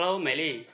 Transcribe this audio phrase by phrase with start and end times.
[0.00, 0.64] Hello，美丽。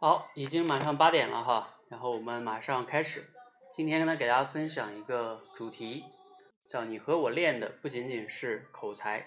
[0.00, 3.28] 好，已经马上八点了哈，然后我们马上开始。
[3.74, 6.06] 今天呢，给大家分享一个主题，
[6.66, 9.26] 叫“你和我练的不仅仅是口才”。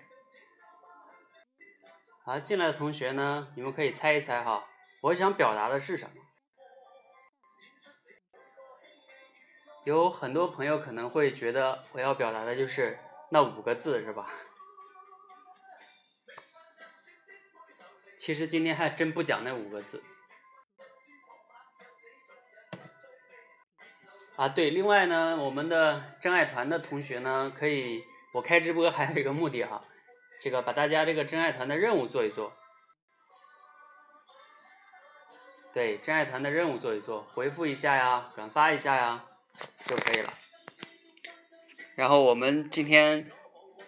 [2.26, 4.68] 好，进来的同学呢，你们可以猜一猜哈，
[5.02, 6.27] 我想表达的是什么？
[9.88, 13.00] 有很多朋友可能会觉得我要表达的就是
[13.30, 14.30] 那五个字，是吧？
[18.20, 20.04] 其实今天还真不讲那五个字。
[24.36, 29.82] 啊，对，另外呢，我们的真爱团的同学呢，可以，我开直播还有一个目的哈，
[30.42, 32.52] 这个把大家这个真爱团的任务做一做，
[35.72, 39.24] 对，真爱团的任务做一做，回复一下呀，转发一下呀，
[39.86, 40.34] 就可以了。
[41.96, 43.32] 然后我们今天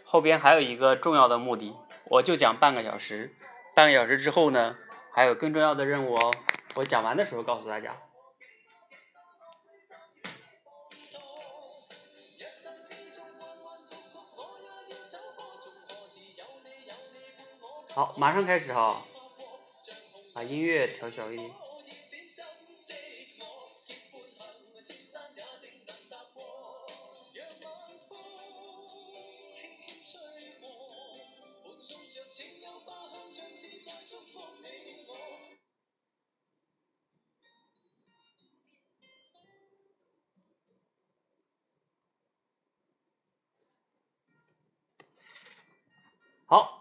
[0.03, 3.34] 后边还有一个重要的目的，我就讲半个小时，
[3.76, 4.78] 半个小时之后呢，
[5.14, 6.34] 还有更重要的任务哦，
[6.76, 7.95] 我讲完的时候告诉大家。
[17.94, 18.95] 好，马上开始哈，
[20.33, 21.69] 把音乐调小一点。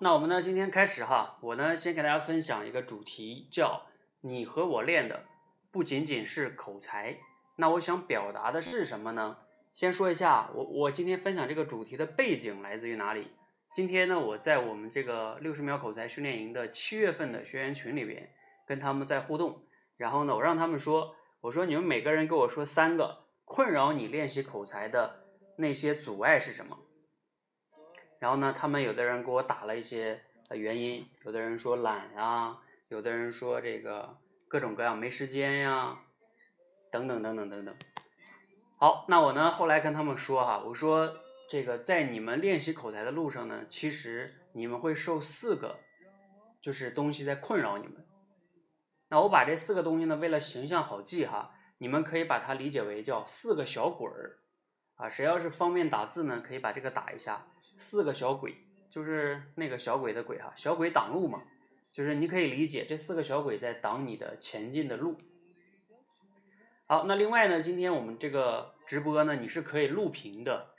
[0.00, 0.40] 那我们呢？
[0.40, 3.82] 今天开始哈，我呢先给大家分享一个主题，叫
[4.22, 5.24] “你和我练的
[5.72, 7.18] 不仅仅是口才”。
[7.58, 9.38] 那我想表达的是什么呢？
[9.72, 13.32] 先说一下，我我今天分享这个主题的背景来自于哪里？
[13.72, 18.30] 今天呢，我在我们这个六十秒口才训练营的七月份的学员群里边
[18.68, 19.64] 跟他们在互动，
[19.96, 25.24] 然后呢，我让他们说，我说你们每个人给我说三个困扰你练习口才的
[25.56, 26.78] 那些阻碍是什么？
[28.18, 30.20] 然后呢，他们有的人给我打了一些
[30.50, 32.56] 原因，有的人说懒呀，
[32.88, 34.16] 有的人说这个
[34.48, 35.98] 各种各样没时间呀，
[36.90, 37.74] 等等等等等等。
[38.76, 41.16] 好，那我呢后来跟他们说哈，我说
[41.48, 45.78] 这个在你们练习口才的路上呢，其实你们会受四个
[46.60, 48.04] 就是东西在困扰你们。
[49.08, 54.38] 那我把这四个东西呢，为了形象好记哈，你们可以把它理解为叫四个小鬼儿。
[54.98, 57.46] 啊，谁要是方便打字呢，可以把这个打一下。
[57.76, 58.56] 四个小鬼，
[58.90, 61.40] 就是那个小鬼的鬼哈，小鬼挡路嘛，
[61.92, 65.16] 就是你可以理解这四个小鬼在挡你的前进的路。
[66.86, 70.70] 好，那另外呢，今天我们这个直播呢，你是可以录屏的。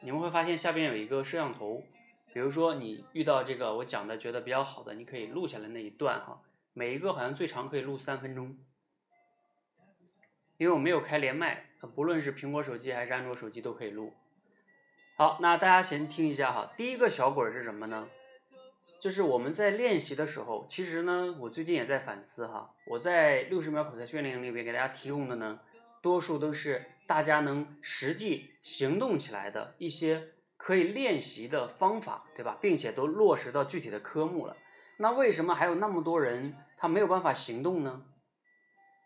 [0.00, 1.84] 你们会发现下边有一个摄像头，
[2.32, 8.58] 比如说你遇到这个我讲的觉得比较好的，你可以录下来那一段哈，每一个好像最长可以录三分钟。
[10.56, 14.14] 因为我没有开连麦，不论是苹果手机还是安卓手机都可以录。
[15.16, 16.72] 好，那大家先听一下哈。
[16.76, 18.08] 第一个小鬼是什么呢？
[19.00, 22.74] 就是我们在练习的时候，其实呢，我最近也在反思哈。
[22.86, 25.60] 我在六十秒口才训练营里边给大家提供的呢，
[26.00, 32.56] 多数都是大家能实际行动起来的一些可以练习的方法，对吧？
[32.60, 34.56] 并且都落实到具体的科目了。
[34.96, 38.04] 那为什么还有那么多人他没有办法行动呢？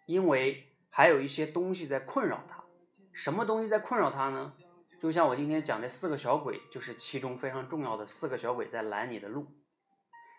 [0.06, 0.67] 因为。
[0.90, 2.64] 还有一些东西在困扰他，
[3.12, 4.52] 什么东西在困扰他呢？
[5.00, 9.46] 就像我今天讲这四个小鬼，就是其中非常重要的四个小鬼在拦你的路。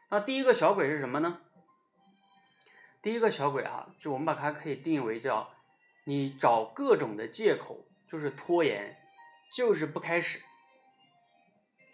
[0.09, 1.39] 那第一个小鬼是什么呢？
[3.01, 5.49] 第一个小鬼哈，就我们把它可以定义为叫
[6.03, 8.97] 你找各种的借口，就是拖延，
[9.55, 10.41] 就是不开始，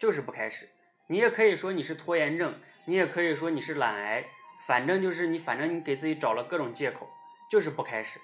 [0.00, 0.68] 就是不开始。
[1.06, 2.52] 你也可以说你是拖延症，
[2.86, 4.24] 你也可以说你是懒癌，
[4.66, 7.08] 反正就是你，反正你给自己找了各种借口，
[7.48, 8.18] 就是不开始。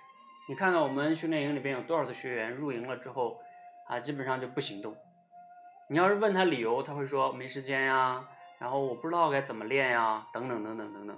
[0.53, 3.41] 你看看我们训练营里边有多少的学员入营了之后，
[3.89, 4.95] 啊，基本上就不行动。
[5.89, 8.23] 你要是问他理由，他会说没时间呀，
[8.59, 11.17] 然后我不知道该怎么练呀，等等等等等等。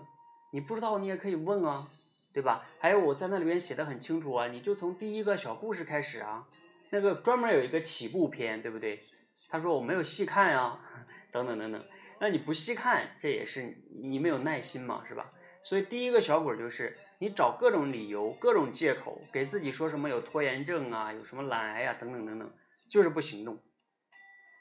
[0.52, 1.84] 你不知道你也可以问啊，
[2.32, 2.64] 对吧？
[2.78, 6.44] 还有我在那里边写的很清楚啊，你就从第一个小故事开始啊，
[6.90, 9.00] 那个专门有一个起步篇，对不对？
[9.48, 10.78] 他说我没有细看呀，
[11.32, 11.84] 等等等等。
[12.20, 15.32] 那你不细看，这也是你没有耐心嘛，是吧？
[15.60, 16.96] 所以第一个小鬼就是。
[17.24, 22.52] 你找各种理由、各种借口，给自己说什么有拖延症啊，有什么懒癌呀，等等等等，
[22.86, 23.58] 就是不行动。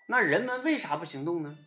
[0.07, 1.57] 那人们为啥不行动呢？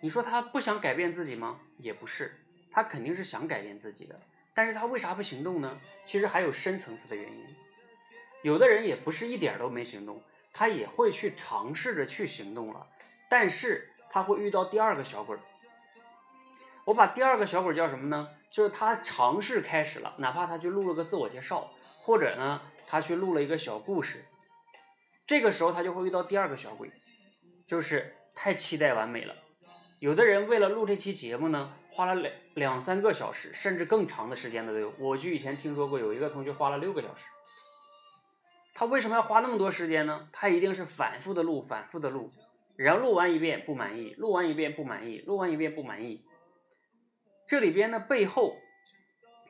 [0.00, 1.60] 你说他不想改变自己吗？
[1.76, 2.34] 也不是，
[2.72, 4.18] 他肯定是想改变自己的，
[4.54, 5.78] 但是他为啥不行动呢？
[6.02, 7.44] 其实还有深层次的原因。
[8.40, 12.86] 有的人也不是一点都没行动，他也会去尝试着去行动了，
[13.28, 15.40] 但是他会遇到第二个小鬼儿。
[16.86, 18.30] 我把第二个小鬼叫什么呢？
[18.50, 24.24] 就是他尝试开始了，哪怕他去录了个自我介绍，或者呢，他去录了一个小故事，
[25.26, 26.90] 这个时候他就会遇到第二个小鬼，
[27.66, 29.34] 就是太期待完美了。
[30.00, 34.92] 有的人为了录这期节目呢，花了两两三个小时，甚至更长的时间的都有。
[34.98, 37.24] 我就以前听说过有一个同学花了六个小时。
[38.74, 40.28] 他为什么要花那么多时间呢？
[40.32, 42.30] 他一定是反复的录，反复的录，
[42.76, 46.24] 然后录完一遍不满意，录完一遍不满意，录完一遍不满意。
[47.48, 48.58] 这里边的背后，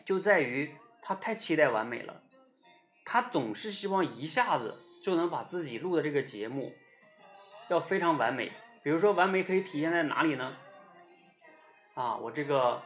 [0.04, 0.72] 就在于
[1.02, 2.22] 他太期待完美了，
[3.04, 4.72] 他总是希望一下子
[5.02, 6.72] 就能把自己录的这个节目
[7.68, 8.52] 要非常完美。
[8.84, 10.56] 比如说，完美可以体现在哪里呢？
[11.94, 12.80] 啊，我这个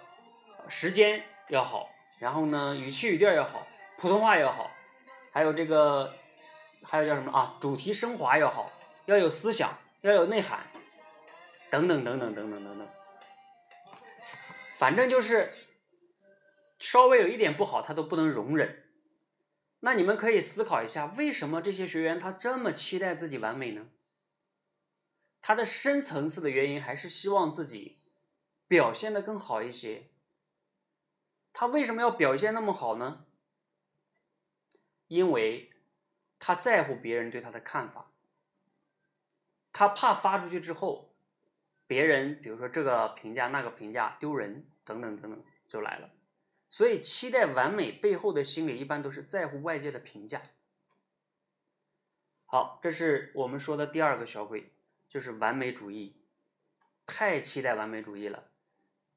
[0.71, 3.67] 时间要好，然后呢，语气语调要好，
[3.99, 4.71] 普通话要好，
[5.31, 6.11] 还有这个
[6.83, 7.55] 还有叫什么啊？
[7.61, 8.73] 主题升华要好，
[9.05, 10.61] 要有思想，要有内涵，
[11.71, 12.89] 等等等等等等等等。
[14.83, 15.49] 反正就是
[16.81, 18.83] 稍微有一点不好，他都不能容忍。
[19.79, 23.89] 那你们可以思考一下，为什么这些学员他这么期待自己完美呢？
[25.41, 28.01] 他的深层次的原因还是希望自己
[28.67, 30.09] 表现的更好一些。
[31.53, 33.27] 他为什么要表现那么好呢？
[35.07, 35.71] 因为
[36.41, 38.11] 他在乎别人对他的看法，
[39.73, 41.15] 他怕发出去之后，
[41.87, 44.67] 别人比如说这个评价那个评价丢人。
[44.85, 46.11] 等等等等就来了，
[46.69, 50.43] 所以期待完美背后的心理一般都是在乎外界的评价。
[52.47, 54.73] 好，这是我们说的第二个小鬼，
[55.09, 56.17] 就是完美主义，
[57.07, 58.45] 太期待完美主义了。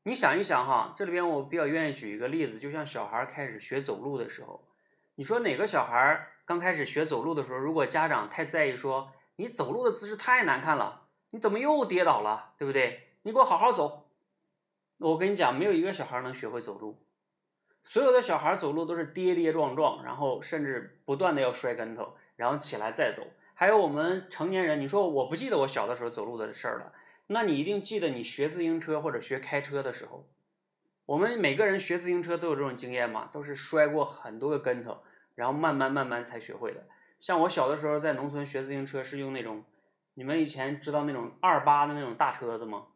[0.04, 4.68] 你想一想哈，这里边我比较愿意举一个例子，就像小孩开始学走路的时候，
[5.16, 13.18] 你说哪个小孩刚开始学走路的时候，如果家长太在意说你走路的姿势太难看了，你怎么又跌倒了，对不对？
[13.24, 14.05] 你给我好好走。
[14.98, 17.06] 我跟你讲，没有一个小孩能学会走路，
[17.84, 23.28] 所有的小孩走路都是跌跌撞撞，然后甚至不断的要摔跟头，然后起来再走。
[23.54, 26.94] 还有我们成年人，你说我不记得我小的时候走路的事儿了，
[27.28, 30.30] 那你一定记得你学自行车或者学开车的时候，
[31.06, 35.04] 我们每个人学自行车都有这种经验嘛，都是摔过很多个跟头，
[35.36, 36.88] 然后慢慢慢慢才学会的。
[37.20, 39.66] 像我小的时候在农村学自行车是用那种，
[40.14, 42.88] 你们以前知道那种二八的那种大车子吗？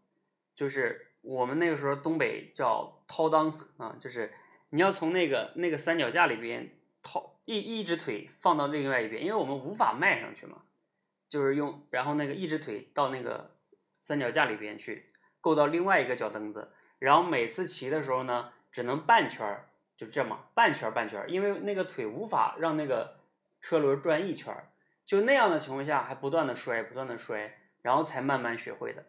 [0.55, 1.07] 就是。
[1.29, 4.33] 我们那个时候东北叫掏裆啊，就是
[4.71, 6.67] 你要从那个那个三脚架里边
[7.03, 10.63] 掏一一只腿放到另外一边，因为我们无法迈上去嘛，
[11.29, 13.51] 就是用然后那个一只腿到那个
[14.01, 23.19] 三脚架里边去够到另外一个脚蹬子，然后每次骑的时候呢，只能半圈儿，就这么半圈儿半圈儿，因为那个腿无法让那个
[23.61, 24.71] 车轮转一圈儿，
[25.05, 29.05] 就那样的情况下还不断的摔不断的摔，然后才慢慢学会的。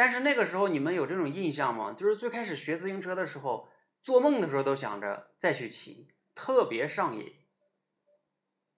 [0.00, 1.92] 但是那个时候你们有这种印象吗？
[1.92, 3.68] 就是最开始学自行车的时候，
[4.02, 7.34] 做梦的时候都想着再去骑，特别上瘾。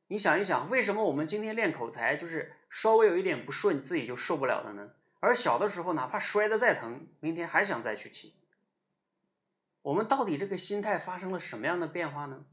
[0.09, 4.95] 你想一想，为什么我们今天练口才就是稍微有一点不顺，自己就受不了了呢？
[5.21, 8.35] 而小的时候，哪怕摔得再疼，明天还想再去骑。
[9.83, 12.47] 我们到底这个心态发生了什么样的变化呢？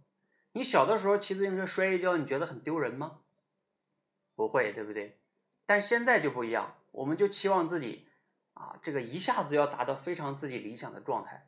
[0.51, 3.21] 你小的时候骑自行车摔一跤，你觉得很丢人吗？
[4.35, 5.17] 不会，对不对？
[5.65, 8.05] 但现在就不一样，我们就期望自己。
[8.59, 11.47] 啊，这个一下子要达到非常自己理想的状态。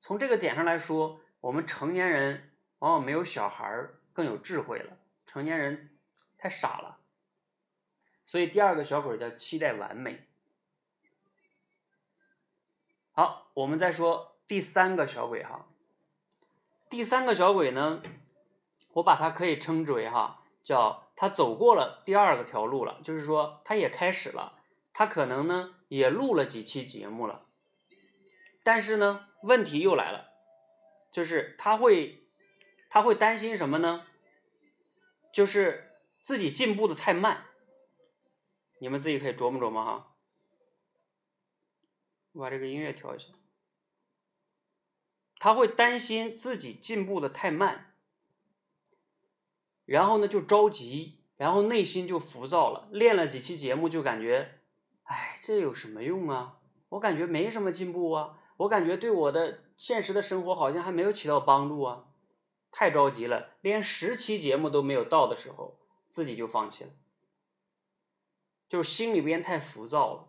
[0.00, 4.98] 从这个点上来说，我们成年人往往没有小孩更有智慧了。
[5.24, 5.96] 成年人
[6.36, 6.98] 太傻了，
[8.24, 10.26] 所以第二个小鬼叫期待完美。
[13.12, 15.66] 好，我们再说第三个小鬼哈。
[16.90, 18.02] 第三个小鬼呢，
[18.94, 24.58] 我把它可以称之为哈，叫他走过了第二个条路了，就是说他也开始了。
[24.92, 27.46] 他可能呢也录了几期节目了，
[28.62, 30.32] 但是呢问题又来了，
[31.10, 32.24] 就是他会
[32.90, 34.06] 他会担心什么呢？
[35.32, 37.46] 就是自己进步的太慢，
[38.80, 40.14] 你们自己可以琢磨琢磨哈。
[42.32, 43.28] 我把这个音乐调一下。
[45.38, 47.94] 他会担心自己进步的太慢，
[49.84, 52.88] 然后呢就着急，然后内心就浮躁了。
[52.92, 54.61] 练了几期节目就感觉。
[55.04, 56.58] 哎，这有什么用啊？
[56.90, 62.04] 我感觉没什么进步啊，我感觉对我的现实的生活好像还没有起到帮助啊，
[62.70, 65.78] 太着急了，连十期节目都没有到的时候，
[66.10, 66.90] 自己就放弃了，
[68.68, 70.28] 就是心里边太浮躁了。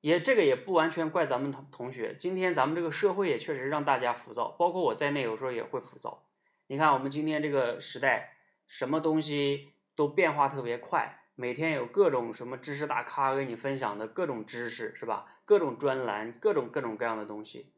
[0.00, 6.24] 也这个也不完全怪咱们同同学，今天咱们这个社会也确实让大家浮躁，包括我在内，有时候也会浮躁。
[6.68, 8.36] 你看我们今天这个时代，
[8.68, 15.38] 什么东西都变化特别快，每天有各种什么知识大咖给你分享的各种知识，是吧？
[15.44, 17.72] 各种专栏，各种各种各样的东西。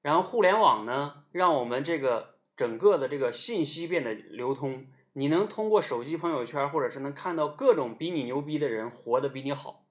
[0.00, 9.86] 然后互联网呢，让我们这个整个的这个信息变得流通，你能通过手机朋友圈，或者是能看到各种比你牛逼的人活得比你好，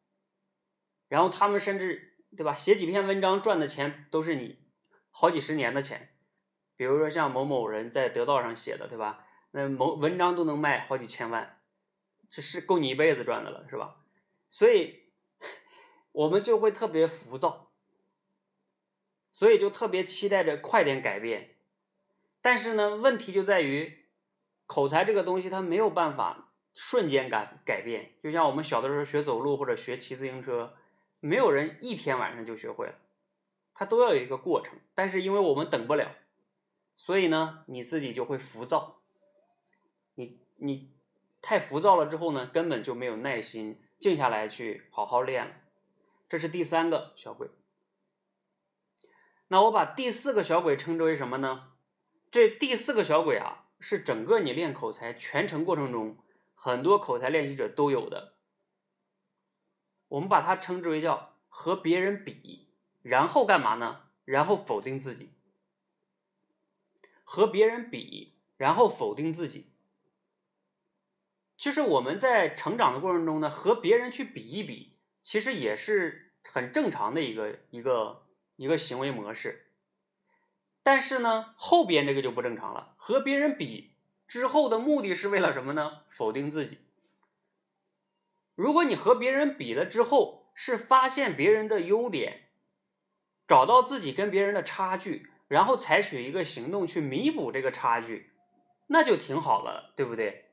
[1.07, 4.59] 然后他们甚至对吧，写几篇文章赚的钱都是你
[5.09, 6.09] 好几十年的钱，
[6.75, 9.25] 比如说像某某人在得道上写的，对吧？
[9.51, 11.60] 那某文章都能卖好几千万，
[12.31, 13.97] 这是够你一辈子赚的了，是吧？
[14.49, 15.03] 所以，
[16.13, 17.67] 我们就会特别浮躁。
[19.33, 21.55] 所以就特别期待着快点改变，
[22.41, 24.05] 但是呢，问题就在于
[24.65, 28.11] 口才这个东西它没有办法瞬间改改变。
[28.21, 30.75] 就像我们小的时候学走路或者学骑自行车，
[31.21, 32.95] 没有人一天晚上就学会了，
[33.73, 34.77] 它都要有一个过程。
[34.93, 36.13] 但是因为我们等不了，
[36.97, 39.01] 所以呢，你自己就会浮躁。
[40.15, 40.91] 你你
[41.41, 45.55] 太浮躁了之后呢，根本就没有耐心静下来去好好练了。
[46.29, 47.49] 这是第三个小鬼。
[49.47, 51.73] 那我把第四个小鬼称之为什么呢？
[52.29, 56.17] 这第四个小鬼啊，是整个你练口才全程过程中，
[56.55, 58.35] 很多口才练习者都有的。
[60.07, 62.69] 我们把它称之为叫和别人比，
[63.01, 64.03] 然后干嘛呢？
[64.23, 65.33] 然后否定自己。
[67.23, 69.70] 和别人比，然后否定自己。
[71.61, 78.25] 其实我们在成长的过程中呢，和别人去比一比，其实也是很正常的一个一个。
[78.57, 79.71] 一个行为模式，
[80.83, 82.93] 但是呢，后边这个就不正常了。
[82.95, 83.95] 和别人比
[84.27, 86.03] 之后的目的是为了什么呢？
[86.11, 86.77] 否定自己。
[88.53, 92.49] 如果你和别人比了之后，是发现别人的优点，
[93.47, 98.31] 找到自己跟别人的差距，然后采取一个行动去弥补这个差距，
[98.89, 100.50] 那就挺好了，对不对？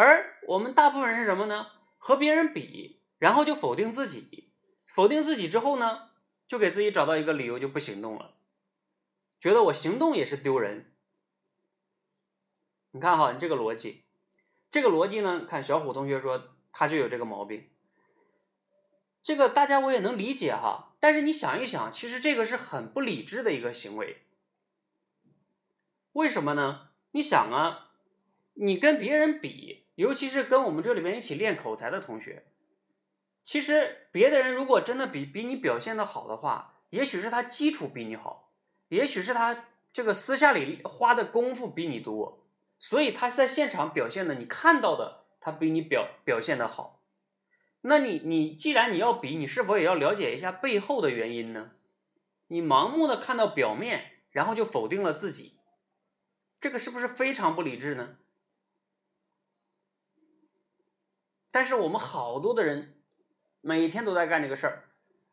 [0.00, 1.66] 而我们大部分人是什么呢？
[1.98, 4.50] 和别人比，然后就否定自己，
[4.86, 6.08] 否定自己之后呢？
[6.48, 8.32] 就给自己找到一个理由，就不行动了，
[9.38, 10.90] 觉得我行动也是丢人。
[12.92, 14.04] 你看哈，你这个逻辑，
[14.70, 17.68] 这个逻辑呢，看小虎同学说他就有这个毛病。
[19.22, 24.22] 这个大家我也能理解哈，但是你想一想，其实这个是很不理智的一个行为。
[26.12, 26.88] 为什么呢？
[27.10, 27.90] 你想啊，
[28.54, 32.46] 你跟别人比，尤其是跟我们这里面一起练口才的同学。
[33.42, 38.50] 其实别的人如果真的比比你表现的好的话，也许是他基础比你好，
[38.88, 42.46] 也许是他这个私下里花的功夫比你多，
[42.78, 47.02] 所以他在现场表现的你看到的他比你表表现的好。
[47.82, 51.72] 那你你既然你要比，你是否也要了解一下背后的原因呢？
[52.46, 55.58] 你盲目的看到表面，然后就否定了自己，
[56.58, 58.16] 这个是不是非常不理智呢？
[61.50, 62.96] 但是我们好多的人。
[63.62, 64.84] 每天都在干这个事儿，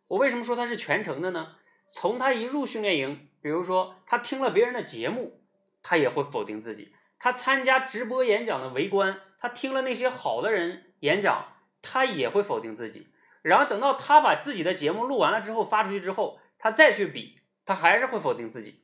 [0.08, 1.56] 我为什么说他是全程的呢？
[1.94, 5.42] 从他一入训练营，比如说他听了别人的节目，
[5.82, 13.08] 他也会否定自己；他参加直播演讲的围观，他听了那些好的人演讲，他也会否定自己。
[13.42, 18.84] 然后等到他把自己的节目录完了之后发出去之后，他再去比，他还是会否定自己。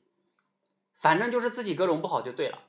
[1.02, 2.60] 反正就是自己各种不好就对了。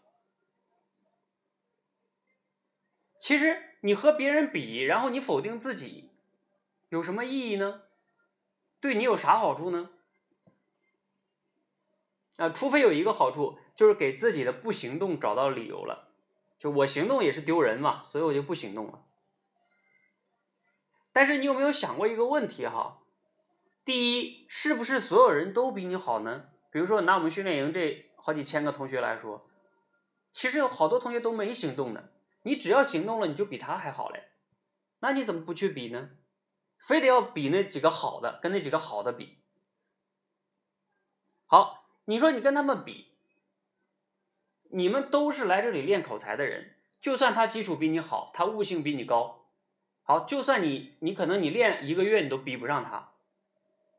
[3.20, 6.08] 其实你和别人比，然后你否定自己。
[6.88, 7.82] 有什么意义呢？
[8.80, 9.90] 对你有啥好处呢？
[12.38, 16.08] 啊，除非有一个好处，就是给自己的不行动找到理由了。
[16.58, 19.04] 就我行动也是丢人嘛，所以我就不行动了。
[21.12, 23.02] 但是你有没有想过一个问题哈？
[23.84, 26.46] 第一，是不是所有人都比你好呢？
[26.70, 29.46] 比如说拿我们训练营这好几千个同学来说，
[30.32, 32.13] 其实有好多同学都没行动的。
[32.44, 34.28] 你只要行动了，你就比他还好嘞。
[35.00, 36.10] 那你怎么不去比呢？
[36.78, 39.38] 非得要比那几个好的，跟那几个好的比。
[41.46, 43.12] 好，你说你跟他们比，
[44.70, 49.46] 你们都是来这里练口才的人，就算他基础比你好，他悟性比你高，
[50.02, 53.12] 好，就算你你可能你练一个月你都比不上他，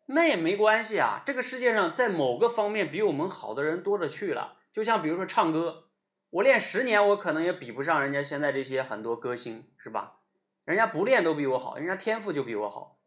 [0.08, 1.24] 那也没关系啊。
[1.26, 4.58] 这个世界上在某个方面比我们好的人多了去了。
[4.72, 5.90] 就像比如说唱歌，
[6.36, 10.20] 我练十年，我可能也比不上人家现在这些很多歌星，是吧？
[10.66, 13.00] 人家不练都比我好，人家天赋就比我好，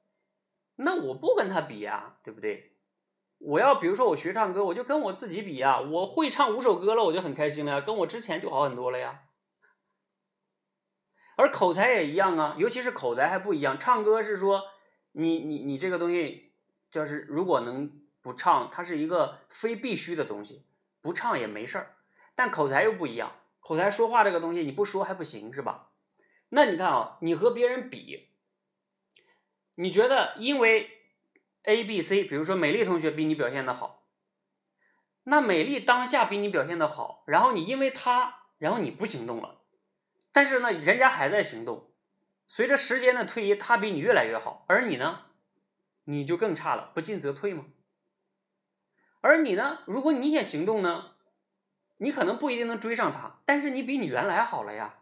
[0.76, 2.78] 那我不跟他比呀，对不对？
[3.36, 9.24] 我要比如说我学唱歌，我就跟我自己比呀，我会唱五首歌了，我就很开心了呀，跟我之前就好很多了呀。
[11.36, 14.62] 而口才也一样啊，尤其是口才还不一样，唱歌是说
[15.12, 16.54] 你你你这个东西，
[16.90, 17.92] 就是如果能
[18.22, 20.64] 不唱，它是一个非必须的东西，
[21.02, 21.96] 不唱也没事儿。
[22.38, 25.90] 但口才又不一样，口才说话这个东西你不说还不行是吧？
[26.50, 28.28] 那你看啊，你和别人比，
[29.74, 30.88] 你觉得因为
[31.64, 34.06] A、B、C，比如说美丽同学比你表现的好，
[35.24, 39.62] 那美丽当下比你表现的好，然后你因为她，然后你不行动了，
[40.30, 41.90] 但是呢，人家还在行动，
[42.46, 45.24] 随着时间的推移，她比你越来越好，而你呢，
[46.04, 47.64] 你就更差了，不进则退吗？
[49.22, 51.16] 而你呢，如果你也行动呢，
[51.98, 54.96] 你可能不一定能追上他，但是你比你原来好了呀。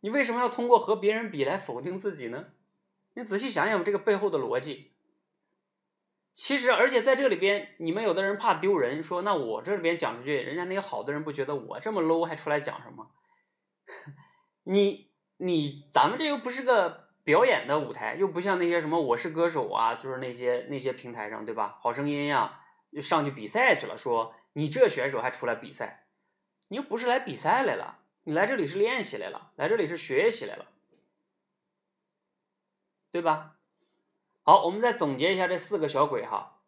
[0.00, 2.46] 你为什么要通过和别人比来否定自己呢？
[3.14, 4.92] 你仔细想想这个背后的逻辑。
[6.32, 13.12] 其实，而且在这里边，你们有的人怕丢人，说那我这里边讲出去，人家那些好的人不觉得我这么 low 还出来讲什么？
[14.64, 21.78] 你你咱们这又不是个表演的舞台，又不像那些什么我是歌手啊，就是那些那些平台上对吧？
[21.80, 22.60] 好声音呀，
[22.90, 26.06] 又上去比赛去了，说你这选手还出来比赛，
[26.68, 28.00] 你又不是来比赛来了。
[28.26, 30.66] 你来这里是练习来了，来这里是学习来了，
[33.10, 33.56] 对吧？
[34.42, 36.62] 好，我们再总结一下这四个小鬼哈。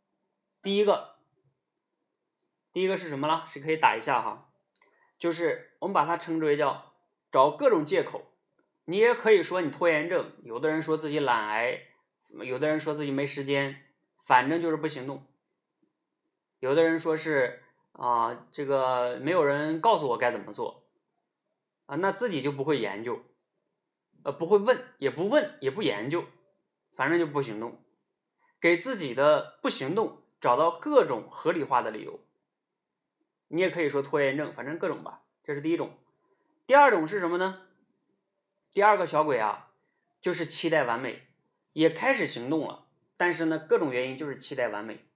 [0.60, 1.16] 第一个，
[2.72, 3.48] 第一个是什么了？
[3.50, 4.50] 谁可以打一下哈？
[5.18, 6.92] 就是我们把它称之为叫
[7.32, 8.30] 找各种借口。
[8.84, 11.80] 你也可以说你拖延症，有的人说自己懒癌，
[12.44, 13.82] 有的人说自己没时间，
[14.18, 15.26] 反正就是不行动。
[16.58, 17.62] 有的人说是
[17.96, 20.84] 啊，这个没有人告诉我该怎么做。
[21.86, 23.20] 啊，那自己就不会研究，
[24.24, 26.24] 呃，不会问，也不问，也不研究，
[26.92, 27.80] 反正就不行动，
[28.60, 32.18] 给自己的不行动找到各种合理化的理由。
[33.48, 35.96] 你也可以说拖延症，反正各种吧，这是第一种。
[36.66, 37.62] 第二种是什么呢？
[38.72, 39.70] 第二个小鬼啊，
[40.20, 41.28] 就是期待完美，
[41.72, 45.06] 也开始行动了，但是呢，各种原因就是期待完美，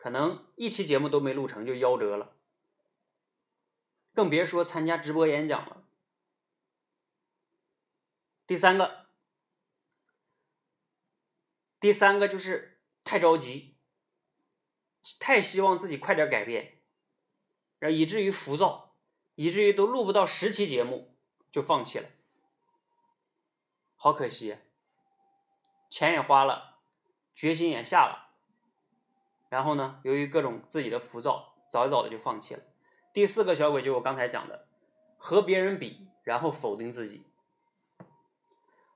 [0.00, 2.32] 可能一期节目都没录成就夭折了。
[4.14, 5.84] 更别说参加直播演讲了。
[8.46, 9.08] 第三个，
[11.78, 13.76] 第三个就是太着急，
[15.18, 16.78] 太希望自己快点改变，
[17.78, 18.96] 然后以至于浮躁，
[19.34, 21.14] 以至于都录不到十期节目
[21.52, 22.08] 就放弃了，
[23.96, 24.56] 好可惜，
[25.90, 26.78] 钱也花了，
[27.34, 28.29] 决心也下了，
[29.50, 32.62] 然后呢，由于各种自己的浮躁，早早的就放弃了。
[33.12, 34.66] 第四个小鬼就是我刚才讲的，
[35.18, 37.24] 和别人比，然后否定自己。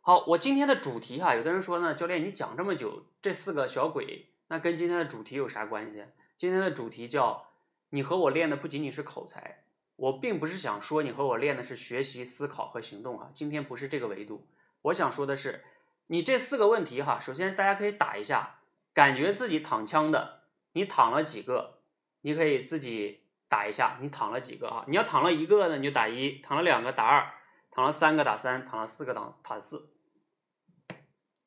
[0.00, 6.04] 好，我今天的主题哈，有的人说呢，教练你讲这么久，这四个小鬼，那跟今天的主题有啥关系？
[6.36, 7.48] 今天的主题叫
[7.90, 9.64] 你和我练的不仅仅是口才，
[9.96, 14.46] 我并不是想说你和我练的是学习、思考和行动啊，今天不是这个维度，
[14.82, 15.64] 我想说的是，
[16.08, 18.60] 你这四个问题哈，首先大家可以打一下，
[18.92, 20.42] 感觉自己躺枪的，
[20.74, 21.80] 你躺了几个？
[22.20, 23.22] 你可以自己。
[23.46, 24.84] 打一下，你躺了几个啊？
[24.88, 27.34] 你要躺了一个呢，你就打一；躺了两个打二；
[27.70, 29.92] 躺了三个打三；躺了四个打打四。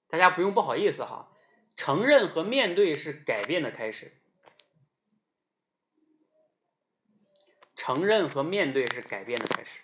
[0.07, 1.33] 大家不用不好意思哈，
[1.75, 4.21] 承认和面对是改变的开始。
[7.75, 9.81] 承认和面对是改变的开始。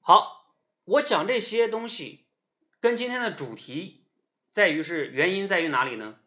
[0.00, 0.54] 好，
[0.84, 2.28] 我讲这些东西，
[2.78, 4.06] 跟今天的主题
[4.52, 6.20] 在于是原因在于哪里呢？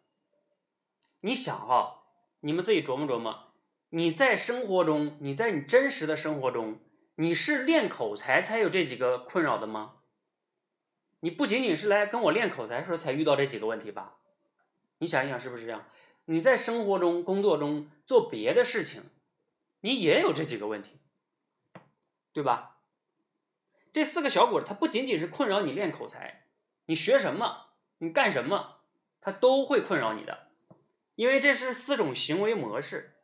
[1.24, 2.02] 你想哈。
[2.40, 3.54] 你们自己琢磨琢磨，
[3.88, 6.78] 你在生活中，你在你真实的生活中，
[7.14, 9.94] 你是练口才才有这几个困扰的吗？
[11.20, 14.16] 你不仅仅是来跟我练口才时候才遇到这几个问题吧？
[14.98, 15.86] 你想一想是不是这样？
[16.26, 19.04] 你在生活中、工作中做别的事情，
[19.80, 21.00] 你也有这几个问题，
[22.34, 22.80] 对吧？
[23.94, 26.44] 这四个小鬼，它不仅仅是困扰你练口才，
[26.84, 28.80] 你学什么，你干什么，
[29.22, 30.48] 它都会困扰你的。
[31.14, 33.14] 因为这是四种行为模式，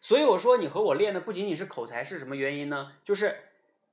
[0.00, 2.98] 所以我说你和我练的不仅仅是口才，是什么原因呢？
[3.02, 3.44] 就是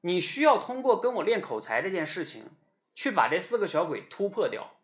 [0.01, 2.51] 你需要通过跟我练口才这件事情，
[2.93, 4.75] 去把这四个小鬼突破掉。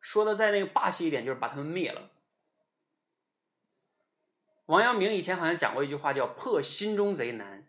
[0.00, 2.10] 说的再那个霸气一点，就是把他们灭了。
[4.66, 7.66] 王阳明以前好像讲过一句话，叫“破心中贼难”，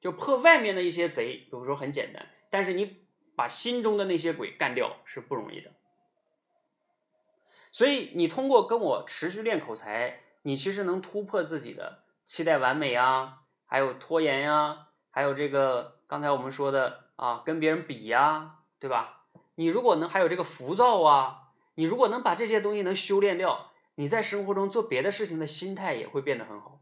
[0.00, 5.72] 就破外面的一些贼，有时候很简单，但是你把心中的那些鬼干掉是不容易的。
[7.74, 19.24] 所以你通过跟我持续练口才，你其实能突破自己的期待完美啊，还有拖延呀，还有这个刚才我们说的啊，跟别人比呀，对吧？
[19.56, 26.80] 你如果能还有这个浮躁啊，你如果能把这些东西能修炼掉，你在生活中做别的事情的心态也会变得很好。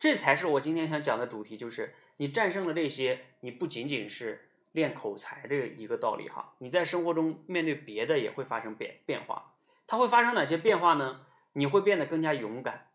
[0.00, 4.48] 这才是我今天想讲的主题，就是你战胜了这些，你不仅仅是。
[4.72, 9.54] 练口才这一个道理哈，你在生活中面对别的也会发生变变化，
[9.86, 11.26] 它会发生哪些变化呢？
[11.52, 12.90] 你会变得更加勇敢，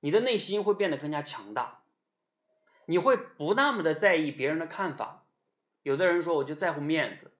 [0.00, 1.82] 你的内心会变得更加强大，
[2.86, 5.24] 你会不那么的在意别人的看法。
[5.82, 7.32] 有的人说我就在乎面子，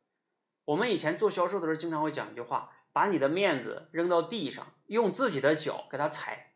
[0.64, 6.54] 我们以前做销售的时候经常会讲一句话：把你的面子扔到地上，用自己的脚给它踩。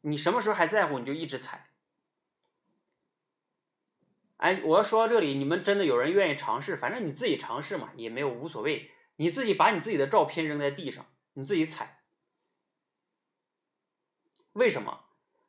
[0.00, 1.69] 你什么时候还在乎，你就一直踩。
[4.40, 6.74] 哎，我要说到这里，你们真的有人愿意尝试？
[6.74, 8.90] 反正你自己尝试嘛，也没有无所谓。
[9.16, 12.00] 你自己把你自己的照片扔在地上，你自己踩。
[14.52, 15.04] 为什么？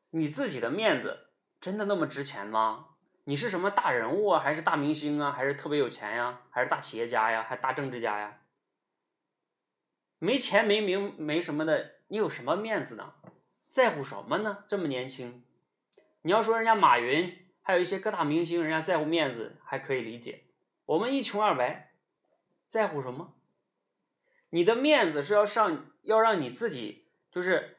[0.10, 1.30] 你自己的面子
[1.62, 2.90] 真的那么值钱吗？
[3.24, 8.42] 你是什么大人物啊，还是大明星啊，还是特别有钱呀，还是大企业家呀，还大政治家呀？
[10.20, 13.14] 没钱没名没什么的，你有什么面子呢？
[13.70, 14.66] 在乎什么呢？
[14.68, 15.46] 这么年轻，
[16.24, 17.41] 你要说人家马云。
[17.62, 20.46] 还有一些各大明星，人家在乎面子还可以理解。
[20.86, 21.94] 我们一穷二白，
[22.68, 23.36] 在乎什么？
[24.50, 27.78] 你的面子是要上，要让你自己就是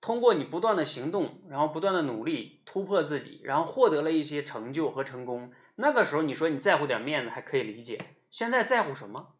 [0.00, 5.52] 通过你不断的行动，然后不断的努力突破自己，然后获得了一些成就和成功。
[5.74, 7.98] 那个时候你说你在乎点面子还可以理解。
[8.30, 9.34] 现在在乎什么？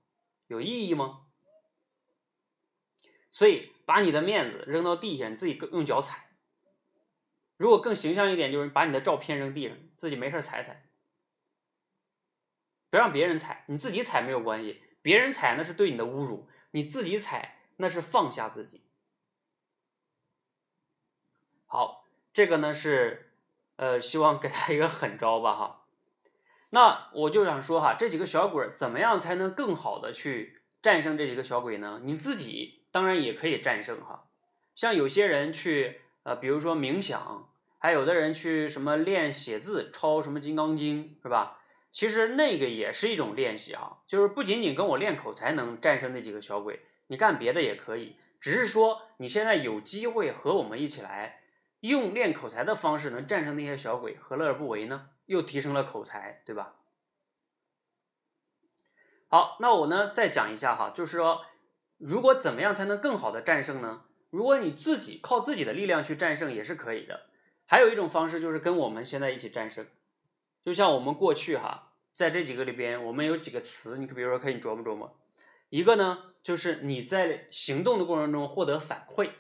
[0.49, 1.23] 有意义吗？
[3.31, 6.26] 所以把你的面子扔到地下，你自己用脚踩。
[7.59, 10.91] 如果更形象一点，就是把你的照片扔地上，自己没事踩踩，
[12.91, 18.85] 别让别人踩，你自己踩没有关系，别人踩那是对你的侮辱，你自己踩那是放下自己。
[21.65, 23.33] 好，这个呢是，
[23.77, 25.87] 呃，希望给他一个狠招吧哈。
[26.71, 32.03] 那我就想说哈，这几个小鬼怎么样才能更好的去战胜这几个小鬼呢？
[32.05, 34.29] 你自己当然也可以战胜哈，
[34.75, 36.03] 像有些人去。
[36.27, 41.61] 呃，比如说冥想，还有的人去什么练写字，抄什么《金刚经》，是吧？
[41.93, 48.17] 其实那个也是一种练习哈，就是不仅仅跟我练口才能战胜那几个小鬼，你干别的也可以。
[48.41, 51.43] 只是说你现在有机会和我们一起来
[51.79, 55.11] 用练口才的方式能战胜那些小鬼，何乐而不为呢？
[55.27, 56.75] 又提升了口才，对吧？
[59.29, 61.43] 好，那我呢再讲一下哈，就是说，
[61.99, 64.03] 如果怎么样才能更好的战胜呢？
[64.37, 67.23] 如果你自己靠自己的力量去战胜也是可以的，
[67.65, 69.87] 还有一种方式就是跟我们现在一起战胜，
[70.63, 75.19] 就像我们过去哈，在这几个里边，我们有几个词，你可比如说可以琢磨琢磨。
[75.71, 79.31] 一个呢，就是你在行动的过程中获得反馈，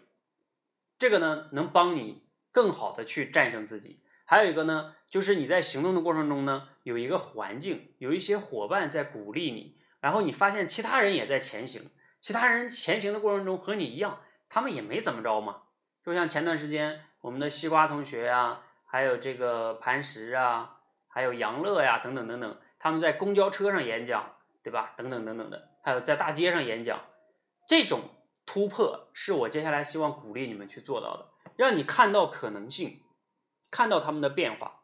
[0.99, 4.01] 这个呢能帮你更好的去战胜自己。
[4.25, 14.21] 还有一个呢，就是你在行动的过程中呢，有一个环境，有一些伙伴在鼓励你，然后你发现其他人也在前行，其他人前行的过程中和你一样。
[14.49, 15.63] 他们也没怎么着嘛，
[16.05, 24.95] 就像前段时间我们的西瓜同学呀，还有这个磐石啊，还有杨乐呀，等等等等，他们在公交车上演讲，对吧？
[24.97, 27.05] 等等等等的，还有在大街上演讲，
[27.67, 28.03] 这种
[28.47, 33.03] 突破是我接下来希望鼓励你们去做到的，让你看到可能性，
[33.71, 34.83] 看到他们的变化。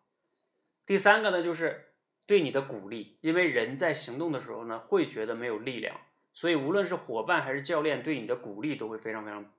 [0.85, 1.95] 第三个呢，就是
[2.27, 5.97] 对你的鼓励，因为人在行动的时候呢，会觉得没有力量。
[6.35, 9.53] 所以，无论是伙伴还是教练，对你的鼓励都会非常非常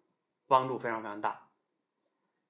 [0.47, 1.49] 帮助，非常非常大。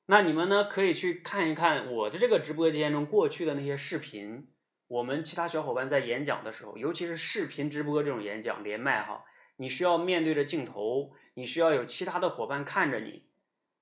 [0.06, 4.50] 那你们呢，可以去看一看我的这个直播间中过去的那些视频。
[4.88, 9.26] 我们其他小伙伴在演讲的时候，尤其是视频直播这种演讲连麦哈，
[9.58, 13.26] 你需要面对着镜头，你需要有其他的伙伴看着你，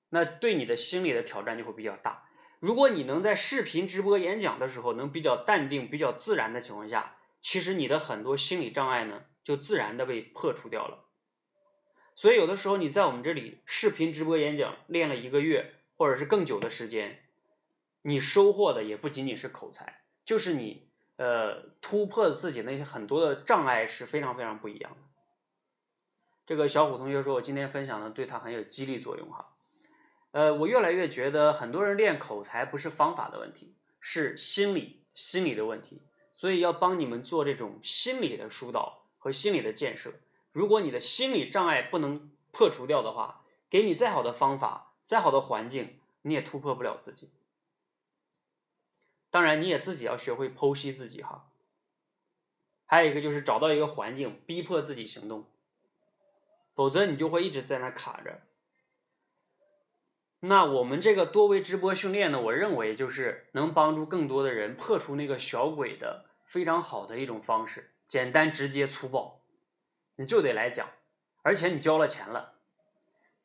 [0.10, 2.26] 那对你的心理的挑战就会比较大。
[2.60, 9.24] 如果你能在视频直播演讲的时候能比较淡定、比较自然的情况下，其实你的很多心理障碍呢。
[9.44, 11.06] 就自然的被破除掉了，
[12.16, 17.24] 所以有的时候你在我们这里视频直播演讲练了一个月或者是更久的时间，
[18.04, 24.98] 你收获的也不仅仅是口才，就是你呃突破自己那些很多的障碍是非常非常不一样的。
[26.46, 29.56] 这个小虎同学说，我今天分享的对他很有激励作用哈。
[30.32, 36.02] 呃，我越来越觉得很多人练口才不是方法的问题，是心理心理的问题，
[36.34, 39.01] 所以要帮你们做这种心理的疏导。
[39.22, 40.12] 和心理的建设，
[40.52, 47.30] 如果你的心理障碍不能破除掉的话，给你再好的方法、再好的环境，你也突破不了自己。
[49.30, 51.52] 当然，你也自己要学会剖析自己哈。
[52.88, 55.46] 还有一个就是找到一个环境，逼迫自己行动，
[56.74, 58.42] 否则你就会一直在那卡着。
[60.40, 67.92] 那我们这个多维直播训练呢，我认为就是能帮助更多的人破除那个小鬼的非常好的一种方式。
[68.12, 69.40] 简单直接粗暴，
[70.18, 70.90] 你就得来讲，
[71.44, 72.56] 而且你交了钱了，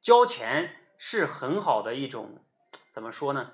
[0.00, 2.40] 交钱是很好的一种，
[2.90, 3.52] 怎么说呢？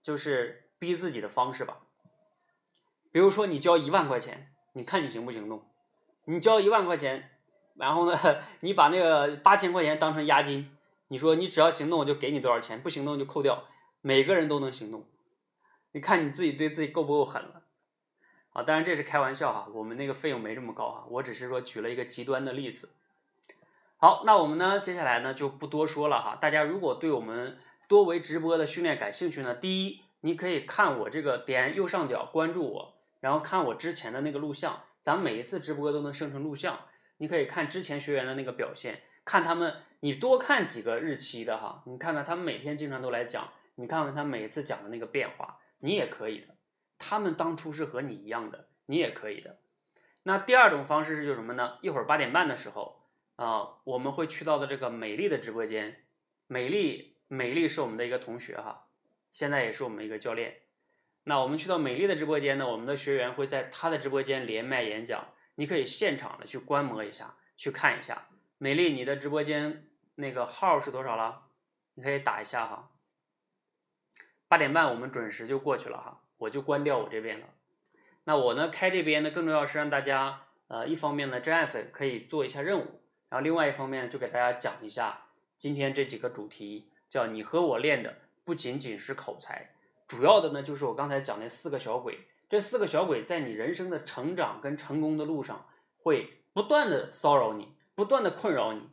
[0.00, 1.80] 就是逼自己的方式吧。
[3.12, 5.68] 比如说你交一万块钱，你看你行不行动？
[6.24, 7.38] 你交一万块钱，
[7.74, 8.18] 然后呢，
[8.60, 10.74] 你把那个八千块钱当成押金，
[11.08, 13.66] 你说你只要行动我就给你多少钱，不行动就扣掉。
[14.00, 15.04] 每个人都能行动。
[15.92, 17.64] 你看你自己对自己够不够狠了？
[18.58, 22.88] 啊，当然这是开玩笑哈，我们那个费用没这么高哈，我只是说举了一个极端的例子。
[23.98, 26.36] 好，那我们呢，接下来呢就不多说了哈。
[26.40, 36.80] 大家如果对我们多维直播的训练感兴趣呢，第一，你可以看我这个点右上角关注我，然后看我之前的那个录像，咱每一次直播都能生成录像，
[37.18, 46.57] 你可以看之前学员的那个表现，看他们，你多看几个日期的哈，你看看他们每天经常都来讲，你看看他每一次讲的那个变化，你也可以的。
[46.98, 49.58] 他们当初是和你一样的，你也可以的。
[50.24, 51.78] 那第二种方式是就什么呢？
[51.80, 52.96] 一会儿八点半的时候。
[53.36, 56.04] 啊，我们会去到的这个美丽的直播间，
[56.48, 58.88] 美丽美丽是我们的一个同学哈，
[59.30, 60.62] 现在也是我们一个教练。
[61.22, 68.26] 那我们去到美丽的直播间呢，我们的学员会在他的直播间连麦演讲，你可以现场的去观摩一下，去看一下。
[68.58, 71.44] 美丽，你的直播间那个号是多少了？
[71.94, 72.90] 你可以打一下哈。
[74.48, 77.46] 八点半我们准时就过去了哈，我就关掉我这边了。
[78.24, 83.00] 那我呢开这边呢，更重要是让大家呃，一方面呢真爱粉可以做一下任务。
[83.28, 89.70] 然后另外一方面就给大家讲一下今天这几个主题，叫你和我练的不仅仅是口才，
[90.06, 95.66] 主要的呢就是我刚才讲那四个小鬼，这四个小鬼在你人生的成长跟成功的路上
[95.98, 98.88] 会不断的骚扰你，不断的困扰你，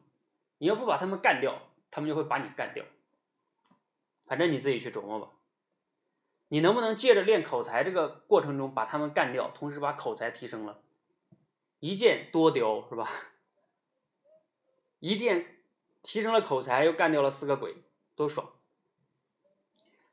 [0.58, 2.84] 你要不把他们干掉，他们就会把你干掉。
[4.26, 5.30] 反正你自己去琢磨吧，
[6.48, 10.80] 你能不能借着练口才这个过程中把他们干掉，同时把口才提升了，
[11.80, 13.10] 一箭多雕是吧？
[15.00, 15.58] 一箭
[16.02, 17.76] 提升了口才，又干掉了四个鬼，
[18.16, 18.50] 多爽！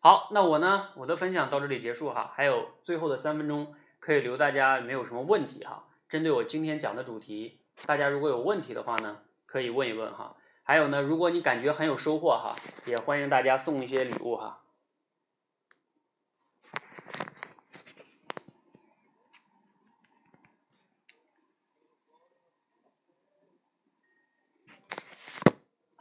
[0.01, 0.89] 好，那我呢？
[0.97, 2.33] 我的分享到这里结束哈。
[2.35, 5.85] 还有最后的三分钟，可以留大家没有什么问题哈。
[6.09, 10.37] 针对我今天讲的主题，大家如果有问题的话呢，可以问一问哈。
[10.65, 14.62] 还有呢，如果你感觉很有收获哈，也欢迎大家送一些礼物哈。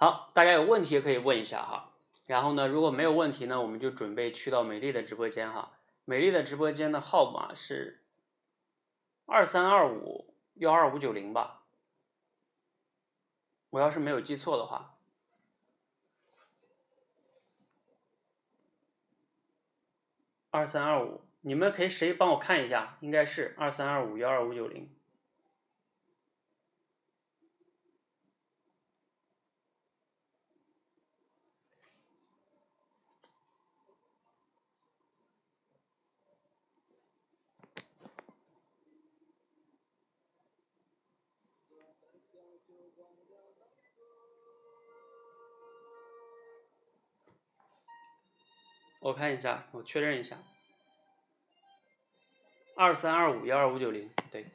[0.02, 1.92] 好，大家有问题可以问一下哈。
[2.26, 5.74] 然后呢，如果没有问题呢，我们就准备去到美丽的直播间哈。
[6.06, 8.02] 美丽的直播间的号码是
[9.28, 11.66] 二三二五幺二五九零吧。
[13.70, 14.96] 我要是没有记错的话，
[20.50, 22.98] 二三二五，你们可以谁帮我看一下？
[23.02, 24.90] 应该是二三二五幺二五九零。
[49.00, 50.38] 我看一下，我确认一下，
[52.76, 54.46] 二三二五幺二五九零，对。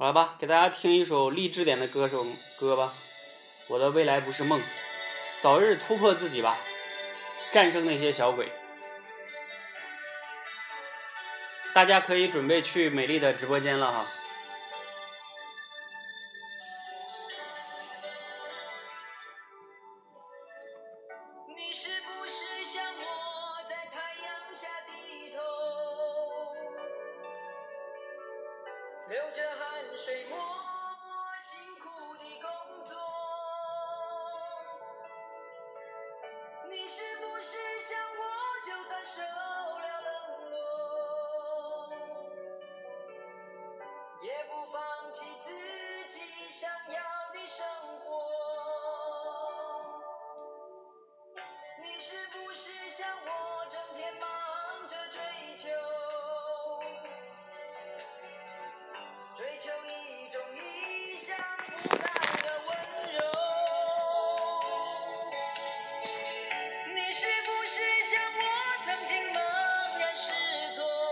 [0.00, 2.24] 好了吧，给大家听一首励志点的歌手
[2.60, 2.92] 歌吧。
[3.68, 4.60] 我的未来不是梦，
[5.40, 6.56] 早日突破自己吧，
[7.50, 8.48] 战胜那些小鬼。
[11.74, 14.06] 大家可以准备去美丽的直播间了哈。